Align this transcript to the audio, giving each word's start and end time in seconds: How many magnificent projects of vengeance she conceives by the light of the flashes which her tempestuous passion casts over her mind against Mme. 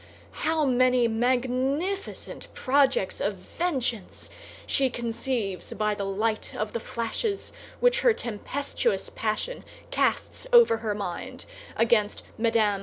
How 0.41 0.65
many 0.65 1.07
magnificent 1.07 2.47
projects 2.55 3.21
of 3.21 3.35
vengeance 3.35 4.31
she 4.65 4.89
conceives 4.89 5.73
by 5.73 5.93
the 5.93 6.05
light 6.05 6.55
of 6.55 6.73
the 6.73 6.79
flashes 6.79 7.51
which 7.81 7.99
her 7.99 8.11
tempestuous 8.11 9.11
passion 9.11 9.63
casts 9.91 10.47
over 10.51 10.77
her 10.77 10.95
mind 10.95 11.45
against 11.77 12.23
Mme. 12.39 12.79